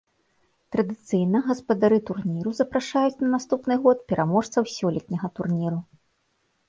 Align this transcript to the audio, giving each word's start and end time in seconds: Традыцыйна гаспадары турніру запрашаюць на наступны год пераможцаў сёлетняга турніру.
Традыцыйна 0.75 1.41
гаспадары 1.49 1.99
турніру 2.07 2.53
запрашаюць 2.61 3.21
на 3.27 3.31
наступны 3.37 3.73
год 3.87 3.97
пераможцаў 4.13 4.63
сёлетняга 4.77 5.27
турніру. 5.39 5.79